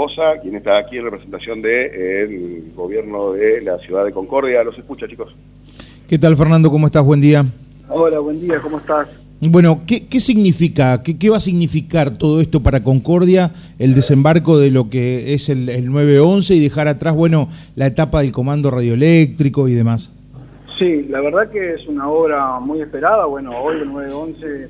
Barbosa, 0.00 0.40
quien 0.40 0.56
está 0.56 0.78
aquí 0.78 0.96
en 0.96 1.04
representación 1.04 1.60
del 1.60 2.72
gobierno 2.74 3.32
de 3.32 3.60
la 3.60 3.78
ciudad 3.80 4.04
de 4.04 4.12
Concordia. 4.12 4.64
Los 4.64 4.78
escucha, 4.78 5.06
chicos. 5.06 5.34
¿Qué 6.08 6.18
tal, 6.18 6.36
Fernando? 6.36 6.70
¿Cómo 6.70 6.86
estás? 6.86 7.04
Buen 7.04 7.20
día. 7.20 7.44
Hola, 7.88 8.18
buen 8.20 8.40
día, 8.40 8.60
¿cómo 8.60 8.78
estás? 8.78 9.08
Bueno, 9.42 9.82
¿qué, 9.86 10.20
significa, 10.20 11.02
qué, 11.02 11.30
va 11.30 11.38
a 11.38 11.40
significar 11.40 12.16
todo 12.16 12.40
esto 12.40 12.62
para 12.62 12.82
Concordia, 12.82 13.52
el 13.78 13.94
desembarco 13.94 14.58
de 14.58 14.70
lo 14.70 14.88
que 14.90 15.34
es 15.34 15.48
el, 15.48 15.68
el 15.68 15.90
911 15.90 16.54
y 16.54 16.60
dejar 16.60 16.88
atrás, 16.88 17.14
bueno, 17.14 17.48
la 17.74 17.86
etapa 17.86 18.20
del 18.20 18.32
comando 18.32 18.70
radioeléctrico 18.70 19.68
y 19.68 19.74
demás? 19.74 20.10
Sí, 20.78 21.06
la 21.08 21.20
verdad 21.20 21.50
que 21.50 21.74
es 21.74 21.86
una 21.86 22.08
obra 22.08 22.58
muy 22.60 22.80
esperada. 22.80 23.26
Bueno, 23.26 23.52
hoy 23.58 23.76
el 23.80 23.92
911 23.92 24.68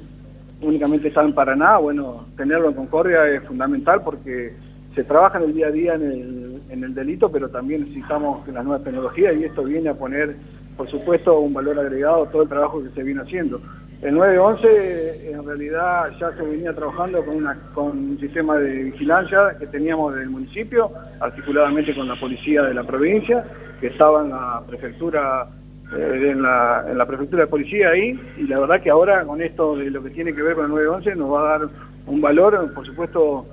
únicamente 0.63 1.09
está 1.09 1.23
en 1.23 1.35
Paraná. 1.35 1.79
Bueno, 1.79 2.27
tenerlo 2.37 2.69
en 2.69 2.75
Concordia 2.75 3.29
es 3.29 3.43
fundamental 3.45 4.03
porque 4.05 4.55
se 4.95 5.05
trabaja 5.05 5.39
en 5.39 5.45
el 5.45 5.55
día 5.55 5.69
a 5.69 5.71
día 5.71 5.95
en 5.95 6.83
el, 6.83 6.95
delito, 6.95 7.31
pero 7.31 7.49
también 7.49 7.83
necesitamos 7.83 8.47
la 8.49 8.63
nueva 8.63 8.83
tecnología 8.83 9.33
y 9.33 9.45
esto 9.45 9.63
viene 9.63 9.91
a 9.91 9.95
poner, 9.95 10.35
por 10.77 10.91
supuesto, 10.91 11.39
un 11.39 11.53
valor 11.53 11.79
agregado 11.79 12.25
a 12.25 12.31
todo 12.31 12.43
el 12.43 12.49
trabajo 12.49 12.83
que 12.83 12.91
se 12.91 13.03
viene 13.03 13.21
haciendo. 13.23 13.61
El 14.03 14.15
911 14.15 15.31
en 15.31 15.45
realidad 15.45 16.11
ya 16.19 16.33
se 16.35 16.43
venía 16.43 16.73
trabajando 16.75 17.25
con, 17.25 17.37
una, 17.37 17.55
con 17.75 17.99
un 17.99 18.19
sistema 18.19 18.57
de 18.57 18.85
vigilancia 18.85 19.57
que 19.59 19.67
teníamos 19.67 20.15
del 20.15 20.31
municipio, 20.31 20.91
articuladamente 21.21 21.95
con 21.95 22.09
la 22.09 22.19
policía 22.19 22.63
de 22.63 22.75
la 22.75 22.83
provincia, 22.83 23.45
que 23.81 23.89
estaba 23.89 24.23
en 24.23 24.31
la 24.31 24.63
prefectura, 24.67 25.49
eh, 25.97 26.31
en, 26.33 26.43
la, 26.43 26.87
en 26.89 26.99
la 26.99 27.07
prefectura 27.07 27.43
de 27.43 27.49
policía 27.49 27.91
ahí, 27.91 28.19
y 28.39 28.45
la 28.45 28.59
verdad 28.59 28.81
que 28.81 28.91
ahora 28.91 29.25
con 29.25 29.43
esto 29.43 29.77
de 29.77 29.91
lo 29.91 30.03
que 30.03 30.11
tiene 30.11 30.35
que 30.35 30.43
ver 30.43 30.55
con 30.55 30.65
el 30.65 30.71
911 30.71 31.17
nos 31.17 31.33
va 31.33 31.41
a 31.41 31.59
dar 31.59 31.69
un 32.07 32.21
valor, 32.21 32.73
por 32.73 32.87
supuesto, 32.87 33.47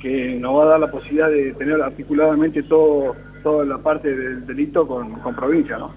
que 0.00 0.36
nos 0.40 0.56
va 0.56 0.64
a 0.64 0.66
dar 0.66 0.80
la 0.80 0.90
posibilidad 0.90 1.30
de 1.30 1.52
tener 1.52 1.80
articuladamente 1.80 2.62
todo 2.62 3.14
toda 3.42 3.64
la 3.64 3.78
parte 3.78 4.14
del 4.14 4.46
delito 4.46 4.86
con, 4.86 5.18
provincia, 5.34 5.78
¿no? 5.78 5.92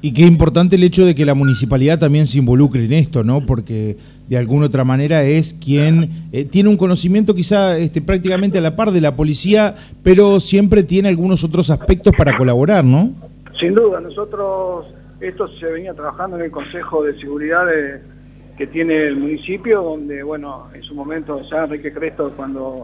Y 0.00 0.12
qué 0.12 0.22
importante 0.22 0.76
el 0.76 0.82
hecho 0.82 1.06
de 1.06 1.14
que 1.14 1.24
la 1.24 1.34
municipalidad 1.34 1.98
también 1.98 2.26
se 2.26 2.38
involucre 2.38 2.84
en 2.84 2.92
esto, 2.92 3.24
¿no? 3.24 3.46
Porque 3.46 3.96
de 4.28 4.36
alguna 4.36 4.66
otra 4.66 4.84
manera 4.84 5.22
es 5.22 5.54
quien 5.54 6.28
eh, 6.32 6.44
tiene 6.44 6.68
un 6.68 6.76
conocimiento 6.76 7.34
quizá 7.34 7.78
este, 7.78 8.00
prácticamente 8.02 8.58
a 8.58 8.60
la 8.60 8.76
par 8.76 8.90
de 8.90 9.00
la 9.00 9.16
policía, 9.16 9.76
pero 10.02 10.40
siempre 10.40 10.82
tiene 10.82 11.08
algunos 11.08 11.44
otros 11.44 11.70
aspectos 11.70 12.14
para 12.16 12.36
colaborar, 12.36 12.84
¿no? 12.84 13.12
Sin 13.58 13.74
duda, 13.74 14.00
nosotros, 14.00 14.86
esto 15.20 15.48
se 15.58 15.66
venía 15.66 15.94
trabajando 15.94 16.36
en 16.36 16.44
el 16.44 16.50
Consejo 16.50 17.02
de 17.02 17.18
Seguridad 17.18 17.66
que 18.56 18.66
tiene 18.66 19.06
el 19.06 19.16
municipio, 19.16 19.82
donde, 19.82 20.22
bueno, 20.22 20.66
en 20.74 20.82
su 20.82 20.94
momento 20.94 21.40
ya 21.48 21.64
Enrique 21.64 21.92
Cresto, 21.92 22.32
cuando, 22.36 22.82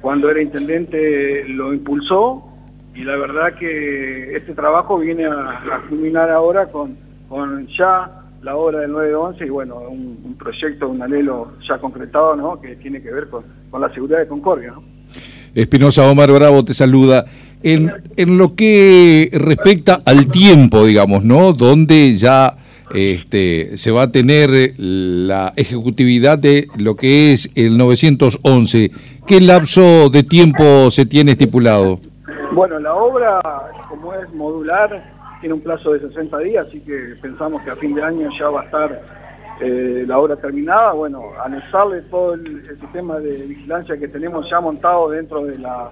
cuando 0.00 0.30
era 0.30 0.40
intendente, 0.40 1.44
lo 1.48 1.74
impulsó, 1.74 2.46
y 2.94 3.04
la 3.04 3.16
verdad 3.16 3.54
que 3.54 4.36
este 4.36 4.52
trabajo 4.54 4.98
viene 4.98 5.26
a, 5.26 5.82
culminar 5.88 6.30
ahora 6.30 6.66
con, 6.66 6.96
con 7.28 7.66
ya 7.68 8.20
la 8.42 8.56
obra 8.56 8.80
del 8.80 8.92
911 8.92 9.44
y 9.44 9.48
bueno, 9.48 9.80
un, 9.88 10.36
proyecto, 10.38 10.88
un 10.88 11.02
anhelo 11.02 11.52
ya 11.68 11.78
concretado, 11.78 12.34
¿no? 12.36 12.60
Que 12.60 12.76
tiene 12.76 13.02
que 13.02 13.10
ver 13.10 13.28
con, 13.28 13.44
la 13.78 13.92
seguridad 13.92 14.18
de 14.18 14.28
Concordia, 14.28 14.72
¿no? 14.72 14.82
Espinosa 15.54 16.08
Omar 16.08 16.32
Bravo 16.32 16.64
te 16.64 16.74
saluda. 16.74 17.24
En, 17.62 17.92
en 18.16 18.38
lo 18.38 18.54
que 18.54 19.28
respecta 19.32 20.00
al 20.06 20.28
tiempo, 20.28 20.86
digamos, 20.86 21.24
¿no? 21.24 21.52
Donde 21.52 22.16
ya 22.16 22.56
este, 22.94 23.76
se 23.76 23.90
va 23.90 24.02
a 24.02 24.12
tener 24.12 24.74
la 24.78 25.52
ejecutividad 25.56 26.38
de 26.38 26.68
lo 26.78 26.96
que 26.96 27.32
es 27.32 27.50
el 27.54 27.76
911. 27.76 28.90
¿Qué 29.26 29.40
lapso 29.40 30.10
de 30.10 30.22
tiempo 30.22 30.90
se 30.90 31.06
tiene 31.06 31.32
estipulado? 31.32 32.00
Bueno, 32.52 32.78
la 32.78 32.94
obra, 32.94 33.40
como 33.88 34.12
es 34.14 34.32
modular, 34.34 35.38
tiene 35.40 35.54
un 35.54 35.60
plazo 35.60 35.92
de 35.92 36.00
60 36.00 36.38
días, 36.38 36.66
así 36.66 36.80
que 36.80 37.14
pensamos 37.22 37.62
que 37.62 37.70
a 37.70 37.76
fin 37.76 37.94
de 37.94 38.02
año 38.02 38.28
ya 38.38 38.50
va 38.50 38.62
a 38.62 38.64
estar 38.64 39.02
eh, 39.60 40.04
la 40.06 40.18
obra 40.18 40.36
terminada. 40.36 40.92
Bueno, 40.92 41.22
anexarle 41.44 42.02
todo 42.02 42.34
el, 42.34 42.66
sistema 42.80 43.18
de 43.20 43.46
vigilancia 43.46 43.96
que 43.98 44.08
tenemos 44.08 44.48
ya 44.50 44.60
montado 44.60 45.10
dentro 45.10 45.44
de 45.44 45.58
la, 45.58 45.90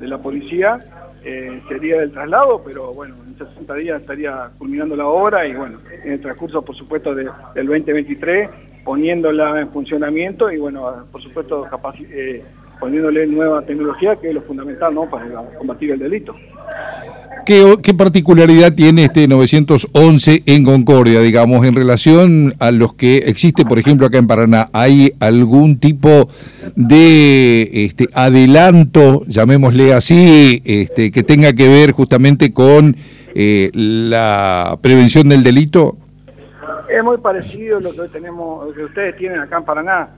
de 0.00 0.08
la 0.08 0.18
policía 0.18 0.84
eh, 1.22 1.62
sería 1.68 2.02
el 2.02 2.12
traslado, 2.12 2.62
pero 2.64 2.94
bueno, 2.94 3.14
en 3.26 3.36
60 3.36 3.74
días 3.74 4.00
estaría 4.00 4.50
culminando 4.58 4.96
la 4.96 5.06
obra 5.06 5.46
y 5.46 5.54
bueno, 5.54 5.78
en 6.02 6.12
el 6.12 6.20
transcurso, 6.20 6.62
por 6.62 6.74
supuesto, 6.74 7.14
del 7.14 7.26
2023, 7.54 8.48
poniéndola 8.84 9.60
en 9.60 9.70
funcionamiento 9.70 10.50
y 10.50 10.58
bueno, 10.58 11.06
por 11.12 11.22
supuesto, 11.22 11.68
eh, 12.10 12.42
poniéndole 12.78 13.26
nueva 13.26 13.62
tecnología, 13.62 14.16
que 14.16 14.28
es 14.28 14.34
lo 14.34 14.40
fundamental 14.42 14.94
¿no? 14.94 15.08
para 15.10 15.26
combatir 15.58 15.90
el 15.90 15.98
delito. 15.98 16.34
¿Qué, 17.44 17.94
particularidad 17.94 18.72
tiene 18.74 19.04
este 19.04 19.26
911 19.26 20.42
en 20.46 20.64
Concordia, 20.64 21.20
digamos, 21.20 21.66
en 21.66 21.74
relación 21.74 22.54
a 22.58 22.70
los 22.70 22.94
que 22.94 23.18
existe, 23.18 23.64
por 23.64 23.78
ejemplo, 23.78 24.06
acá 24.06 24.18
en 24.18 24.26
Paraná? 24.26 24.68
¿Hay 24.72 25.14
algún 25.20 25.78
tipo 25.78 26.28
de 26.76 27.68
este, 27.72 28.06
adelanto, 28.14 29.24
llamémosle 29.26 29.92
así, 29.92 30.62
este, 30.64 31.10
que 31.10 31.22
tenga 31.22 31.52
que 31.52 31.68
ver 31.68 31.92
justamente 31.92 32.52
con 32.52 32.96
eh, 33.34 33.70
la 33.74 34.78
prevención 34.80 35.28
del 35.28 35.42
delito? 35.42 35.96
Es 36.88 37.02
muy 37.02 37.18
parecido 37.18 37.78
a 37.78 37.80
lo 37.80 37.92
que 37.92 38.08
tenemos, 38.08 38.66
lo 38.68 38.74
que 38.74 38.84
ustedes 38.84 39.16
tienen 39.16 39.40
acá 39.40 39.58
en 39.58 39.64
Paraná. 39.64 40.08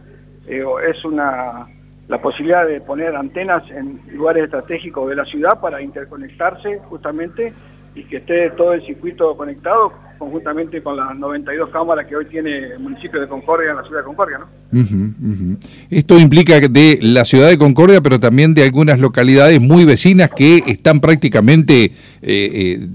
Eh, 0.47 0.65
es 0.89 1.05
una 1.05 1.67
la 2.09 2.21
posibilidad 2.21 2.67
de 2.67 2.81
poner 2.81 3.15
antenas 3.15 3.63
en 3.71 4.01
lugares 4.13 4.45
estratégicos 4.45 5.09
de 5.09 5.17
la 5.17 5.25
ciudad 5.25 5.61
para 5.61 5.81
interconectarse 5.81 6.81
justamente 6.89 7.53
y 7.95 8.05
que 8.05 8.19
esté 8.19 8.51
todo 8.51 8.73
el 8.73 8.85
circuito 8.85 9.37
conectado 9.37 9.93
conjuntamente 10.23 10.81
con 10.83 10.97
las 10.97 11.17
92 11.17 11.71
cámaras 11.71 12.07
que 12.07 12.15
hoy 12.15 12.27
tiene 12.27 12.59
el 12.59 12.79
municipio 12.79 13.21
de 13.21 13.27
Concordia 13.27 13.71
en 13.71 13.77
la 13.77 13.83
ciudad 13.83 14.01
de 14.01 14.05
Concordia. 14.05 14.39
¿no? 14.39 15.59
Esto 15.91 16.19
implica 16.19 16.61
de 16.61 16.99
la 17.03 17.25
ciudad 17.25 17.49
de 17.49 17.59
Concordia, 17.59 18.01
pero 18.01 18.21
también 18.21 18.55
de 18.55 18.63
algunas 18.63 19.01
localidades 19.01 19.61
muy 19.61 19.85
vecinas 19.85 20.31
que 20.31 20.63
están 20.67 21.01
prácticamente, 21.01 21.85
eh, 21.85 21.91
eh, 22.23 22.89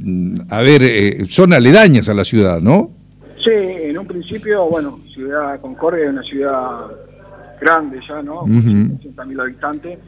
a 0.50 0.62
ver, 0.62 0.82
eh, 0.84 1.26
son 1.26 1.52
aledañas 1.52 2.08
a 2.08 2.14
la 2.14 2.24
ciudad, 2.24 2.62
¿no? 2.62 2.92
Sí, 3.44 3.52
en 3.52 3.98
un 3.98 4.08
principio, 4.08 4.66
bueno, 4.70 5.00
Ciudad 5.14 5.60
Concordia 5.60 6.06
es 6.06 6.10
una 6.12 6.24
ciudad 6.24 6.88
grande 7.60 8.00
ya, 8.08 8.22
¿no? 8.22 8.44
Uh 8.44 9.42
habitantes, 9.42 10.00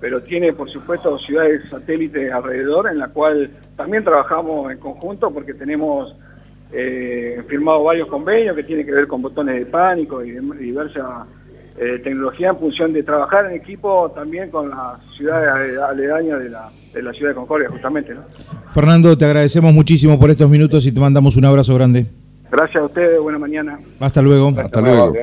pero 0.00 0.22
tiene 0.22 0.52
por 0.52 0.70
supuesto 0.70 1.18
ciudades 1.18 1.62
satélites 1.70 2.32
alrededor 2.32 2.88
en 2.90 2.98
la 2.98 3.08
cual 3.08 3.50
también 3.76 4.04
trabajamos 4.04 4.70
en 4.72 4.78
conjunto 4.78 5.30
porque 5.30 5.54
tenemos 5.54 6.14
eh, 6.72 7.42
firmado 7.48 7.82
varios 7.84 8.08
convenios 8.08 8.54
que 8.54 8.62
tienen 8.62 8.86
que 8.86 8.92
ver 8.92 9.06
con 9.06 9.22
botones 9.22 9.56
de 9.56 9.66
pánico 9.66 10.22
y, 10.24 10.32
diversa 10.32 11.26
eh, 11.78 12.00
tecnología 12.02 12.50
en 12.50 12.58
función 12.58 12.92
de 12.92 13.02
trabajar 13.02 13.46
en 13.46 13.52
equipo 13.52 14.10
también 14.14 14.50
con 14.50 14.70
las 14.70 15.00
ciudades 15.16 15.78
aledañas 15.78 16.40
de 16.40 16.50
la, 16.50 16.70
de 16.92 17.02
la 17.02 17.12
ciudad 17.12 17.30
de 17.30 17.34
Concordia 17.36 17.68
justamente. 17.68 18.14
¿no? 18.14 18.22
Fernando, 18.72 19.16
te 19.16 19.24
agradecemos 19.24 19.72
muchísimo 19.72 20.18
por 20.18 20.30
estos 20.30 20.50
minutos 20.50 20.86
y 20.86 20.92
te 20.92 21.00
mandamos 21.00 21.36
un 21.36 21.44
abrazo 21.44 21.74
grande. 21.74 22.06
Gracias 22.50 22.82
a 22.82 22.86
ustedes, 22.86 23.20
buena 23.20 23.38
mañana. 23.38 23.78
Hasta 24.00 24.22
luego. 24.22 24.52
Hasta, 24.58 24.80
luego. 24.80 25.14